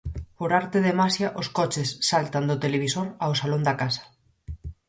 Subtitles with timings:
[0.37, 4.03] Por arte de maxia os coches saltan do televisor ao salón da casa.